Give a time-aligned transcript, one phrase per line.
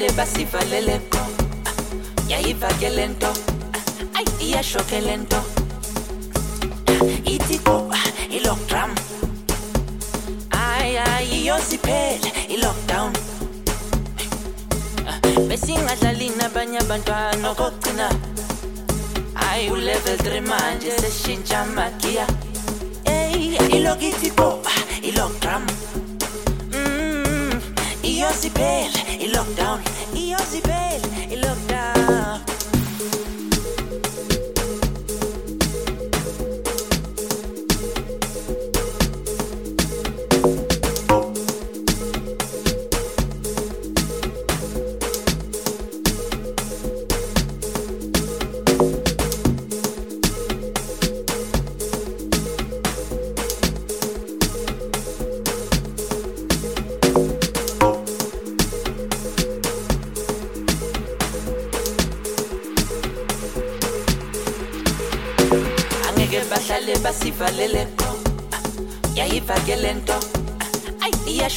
[0.00, 1.20] bahlale basivaleleko
[2.28, 3.32] yayiva ke nto.
[4.16, 5.40] Ayi iyashoke le nto.
[10.50, 13.12] Ayi ayi iyosiphela i-lockdown
[15.48, 18.08] besingadlali nabanye abantwana okokugcina
[19.34, 22.26] hayi ulevel 3 manje seshintsha magiya
[23.04, 24.70] eyi ilokithi goba
[28.30, 29.80] iyosiphela i-lockdown
[30.14, 32.40] iyosiphela i-lockdown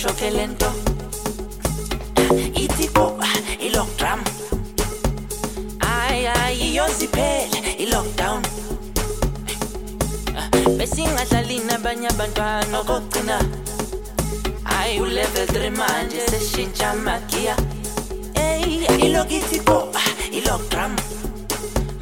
[0.03, 0.69] ayi iyashoke le nto
[2.53, 3.27] ithi goba
[3.59, 4.19] i-lockdrum
[5.79, 8.41] ayi ayi iyosiphela i-lockdown
[10.77, 13.37] besingadlali nabanye abantwana okokugcina
[14.63, 17.55] hayi ulevel 3 manje seshintsha magiya
[18.35, 20.01] eyi ilokithi goba
[20.31, 20.95] i-lockdrum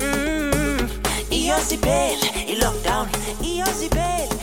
[0.01, 0.89] Mm,
[1.29, 3.07] iyosiphela i-lockdown
[3.43, 4.40] iyosiphela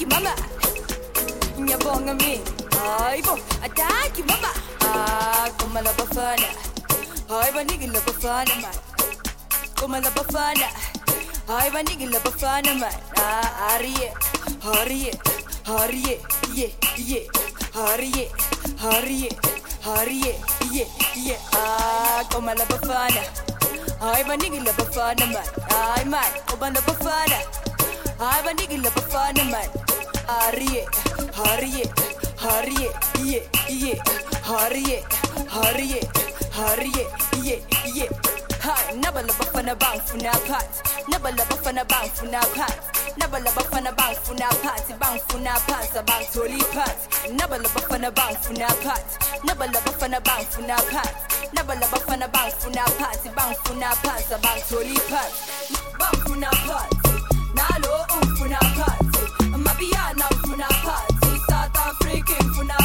[0.00, 0.34] ataki mama.
[1.60, 2.40] Ngiyabonga mina
[2.80, 4.48] hayibo ataki mama.
[4.80, 6.48] Ah kuma la bafana
[7.28, 8.74] hayi baniki la bafana man.
[9.78, 10.68] Kuma la bafana
[11.48, 12.92] hayi baniki la bafana man.
[13.16, 14.12] Ah hariye
[14.64, 15.12] hariye
[15.66, 16.20] hariye
[16.54, 17.28] ye ye
[17.74, 18.30] hariye
[18.82, 19.30] hariye
[19.84, 20.34] hariye
[20.72, 23.22] ye ye ah kuma la bafana
[24.00, 25.44] hayi baniki la bafana man.
[25.68, 27.38] Hayi man kuma la bafana
[28.18, 29.44] hayi baniki la bafana
[30.30, 30.82] hariye
[31.38, 31.84] hariye
[32.44, 32.88] hariye
[33.30, 33.40] ye
[33.82, 33.92] ye
[34.48, 34.98] hariye
[35.54, 36.00] hariye
[36.58, 37.04] hariye
[37.46, 37.56] ye
[37.96, 38.08] ye
[38.64, 45.98] Hi, nabala bafana bangfuna phansi nabala bafana bangfuna phansi nabala bafana bangfuna phansi bangfuna phansi
[45.98, 53.88] abangitholi phansi nabala bafana bangfuna phansi nabala bafana bangfuna phansi nabala bafana bangfuna phansi bangfuna
[54.04, 57.10] phansi abangitholi phansi bangfuna phansi
[57.56, 58.58] nalo ungfuna
[60.60, 62.79] ufuna phansi south africa ngifuna phansi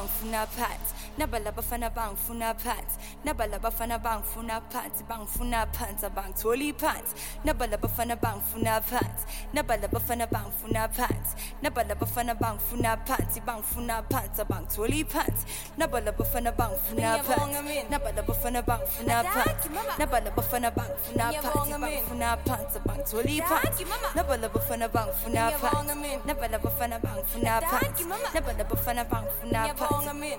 [0.00, 7.14] bafana bangifuna phansi nabala bafana bangifuna phansi nabala bafana bangifuna phansi bangifuna phansi abangitholi phansi
[7.44, 9.24] nabala bafana bangifuna phansi
[9.54, 15.44] nabala bafana bangifuna phansi nabala bafana bangifuna phansi bangifuna phansi abangitholi phansi
[15.78, 23.42] nabala bafana bangifuna phansi nabala bafana bangifuna phansi nabala bafana bangifuna phansi bangifuna phansi abangitholi
[23.42, 30.30] phansi nabala bafana bangifuna phansi nabala bafana bangifuna phansi nabala bafana bangifuna phansi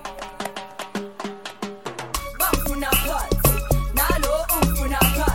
[2.72, 3.48] bangifuna phansi
[3.94, 5.31] nalo mabiyana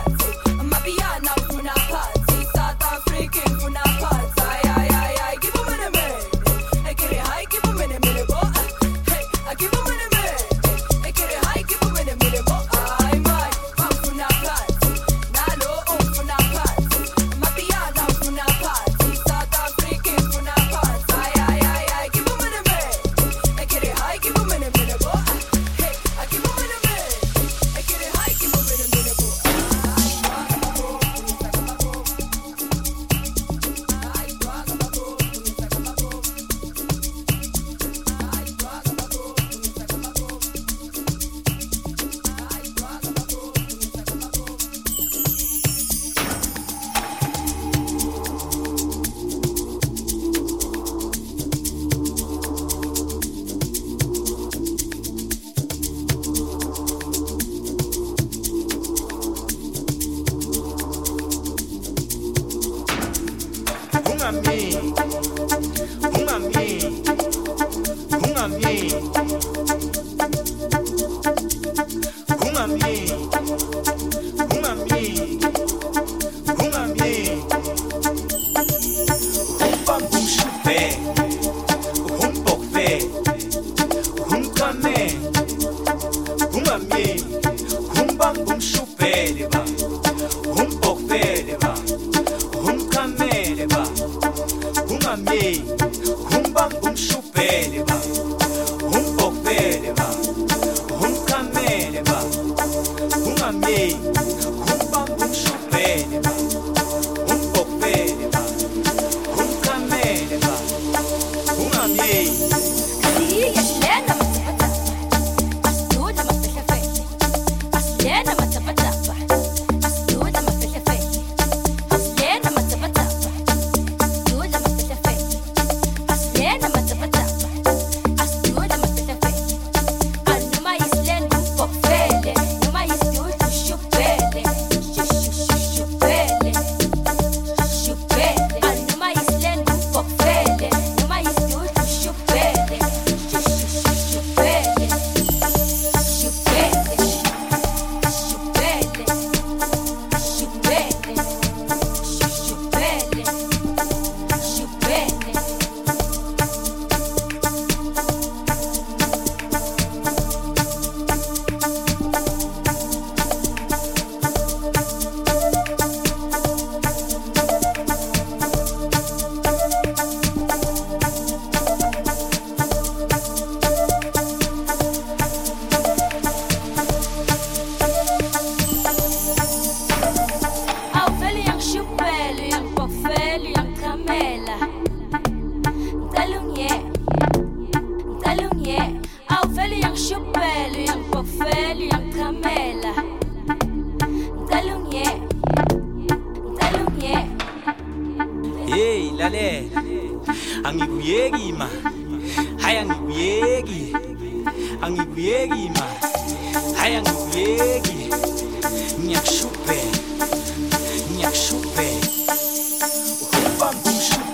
[89.28, 89.77] umshupele ba,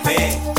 [0.05, 0.54] uhambamba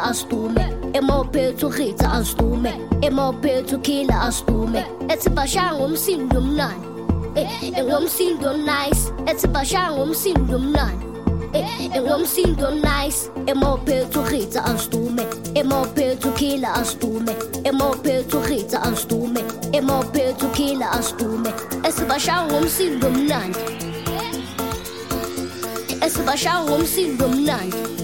[0.00, 4.84] kila astume e mo petso ritsa astume e mo petso kila astume.
[5.08, 6.86] Ethi bashanga umsindo mnani
[7.76, 11.04] engomsindo nice ethi bashanga umsindo mnani
[11.94, 21.52] engomsindo nice emophethu ritsa astume emophethu kila astume emophethu ritsa astume emophethu kila astume.
[21.84, 23.58] Esibashanga umsindo mnandi
[26.00, 27.99] esibashanga umsindo mnandi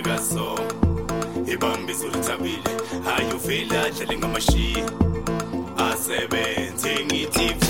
[0.00, 0.58] ebekaso
[1.52, 2.70] ibambisa ulithabile
[3.04, 4.84] hayi uvele adlale ngamashiya
[5.90, 7.69] asebenze ngithi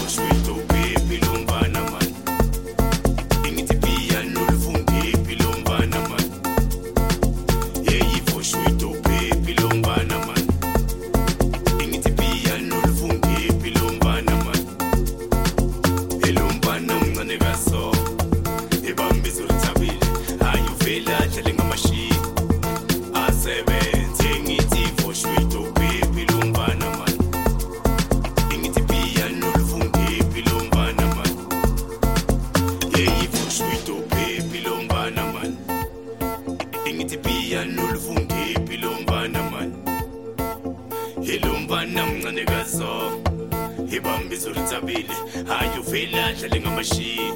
[44.51, 45.15] izulu ntsabile
[45.49, 47.35] hayi uvela dlale ngamashiya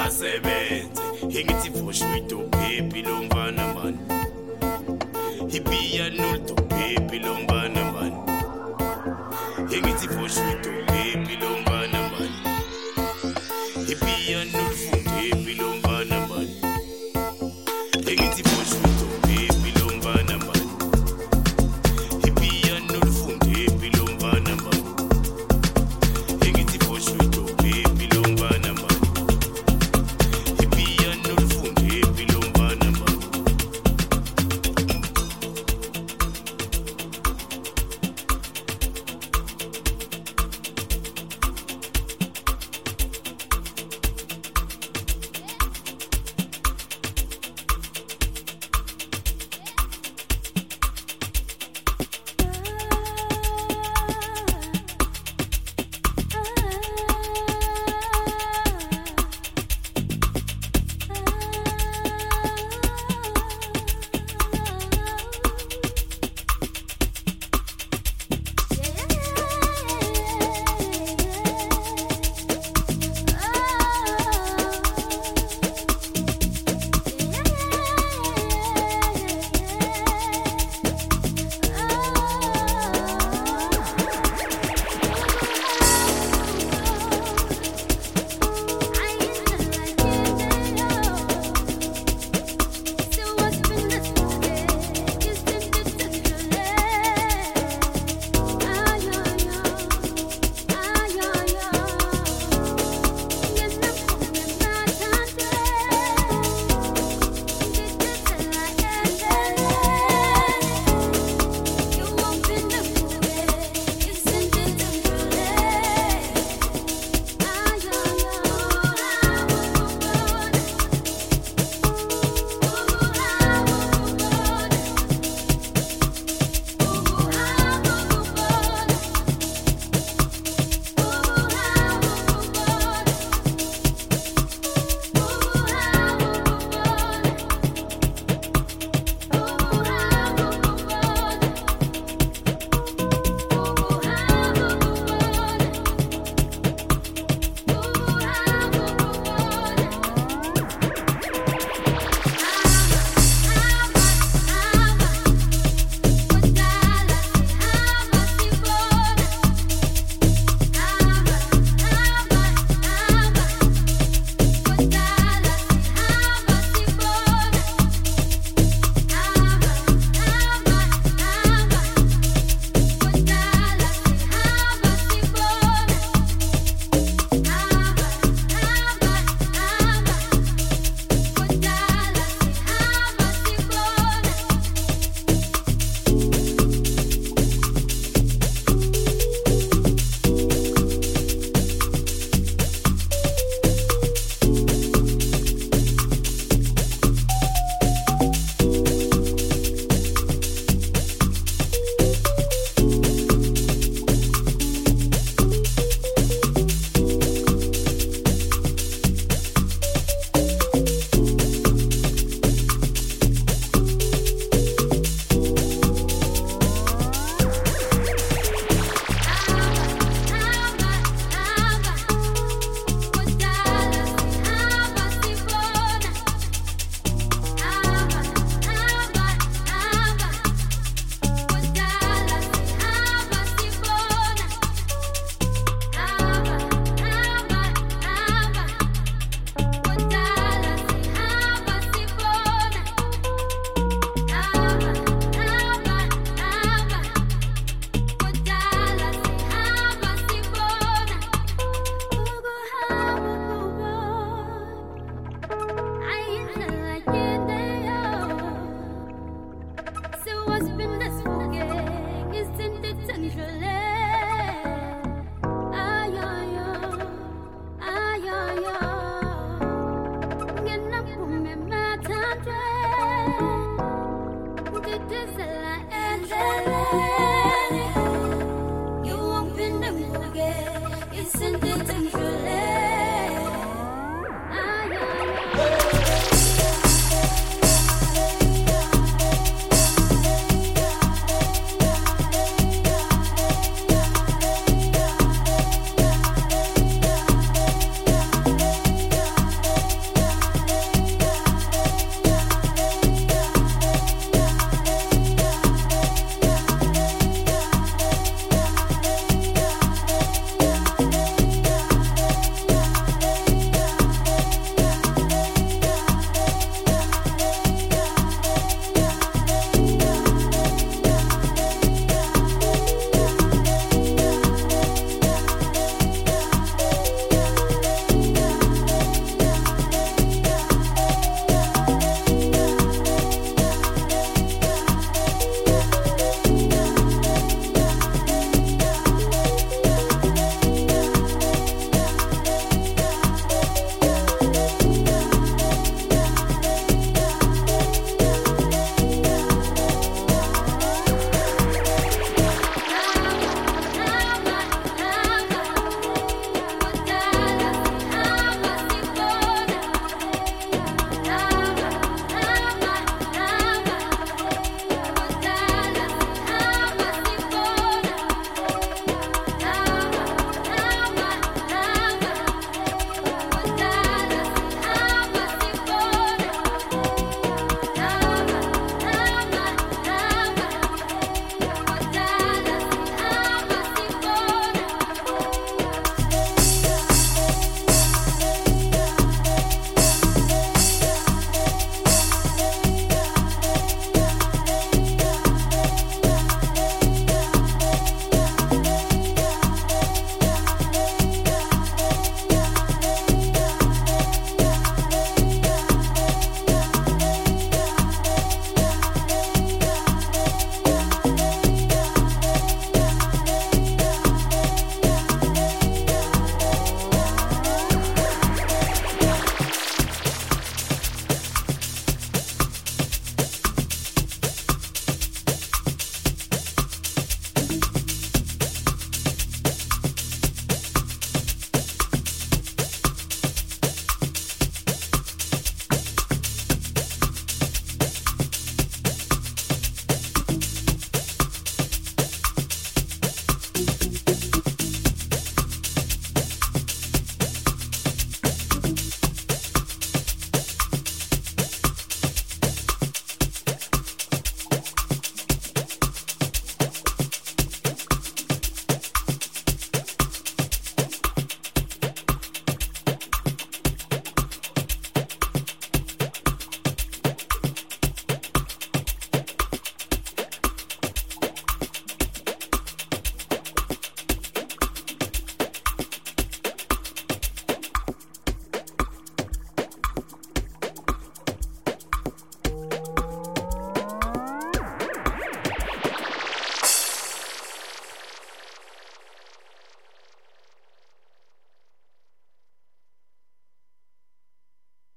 [0.00, 1.02] asebenze
[1.38, 3.98] ingithi vosha uyidobhebhi lo mfana mani
[5.56, 8.18] ibiya nolidobhebhi lo mfana mani
[9.76, 12.38] ingithi vosha uyidobhebhi lo mfana mani